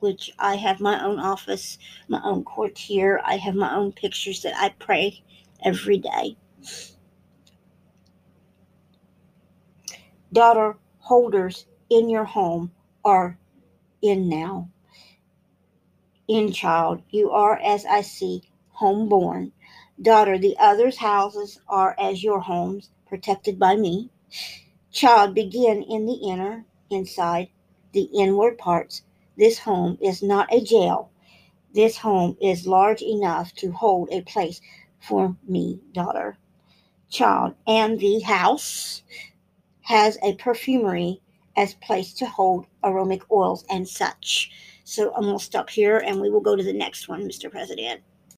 [0.00, 1.78] which I have my own office,
[2.08, 3.20] my own courtier.
[3.24, 5.22] I have my own pictures that I pray
[5.64, 6.36] every day.
[10.36, 12.70] Daughter holders in your home
[13.02, 13.38] are
[14.02, 14.68] in now.
[16.28, 18.42] In child, you are, as I see,
[18.78, 19.52] homeborn.
[20.02, 24.10] Daughter, the others' houses are as your homes, protected by me.
[24.92, 27.48] Child, begin in the inner, inside,
[27.92, 29.04] the inward parts.
[29.38, 31.10] This home is not a jail.
[31.72, 34.60] This home is large enough to hold a place
[35.00, 36.36] for me, daughter.
[37.08, 39.02] Child, and the house
[39.86, 41.20] has a perfumery
[41.56, 44.50] as place to hold aromatic oils and such.
[44.84, 47.50] So I'm going to stop here and we will go to the next one, Mr.
[47.50, 48.02] President.